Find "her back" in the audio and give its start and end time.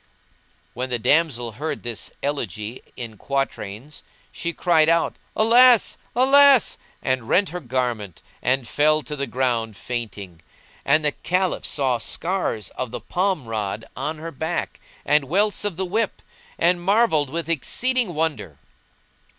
14.17-14.79